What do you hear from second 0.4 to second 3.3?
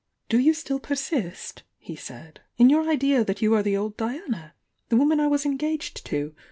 still persist," he said, "in your idea